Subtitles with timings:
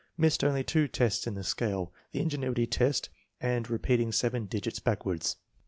[0.17, 3.09] Missed only two tests in the scale, the ingenuity test
[3.39, 5.35] and re peating seven digits backwards.